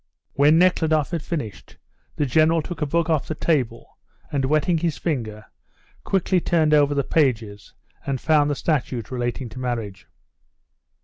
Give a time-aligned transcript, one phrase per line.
[0.33, 1.77] When Nekhludoff had finished,
[2.15, 3.99] the General took a book off the table,
[4.31, 5.45] and, wetting his finger,
[6.03, 10.07] quickly turned over the pages and found the statute relating to marriage.